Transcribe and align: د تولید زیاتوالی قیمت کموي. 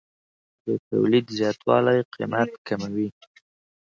د 0.65 0.67
تولید 0.89 1.25
زیاتوالی 1.37 1.99
قیمت 2.13 2.51
کموي. 2.67 3.07